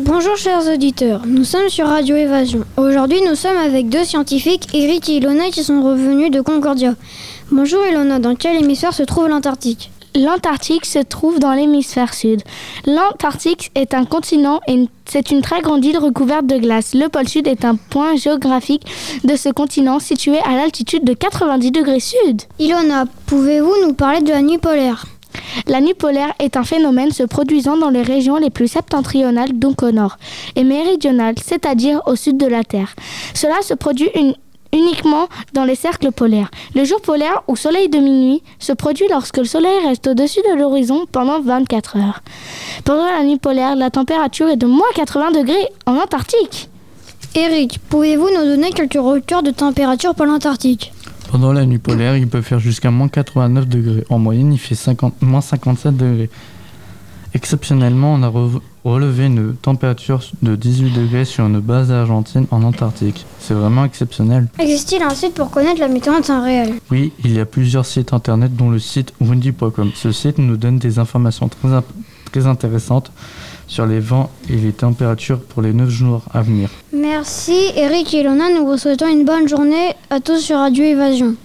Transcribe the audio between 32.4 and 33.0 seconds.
la Terre.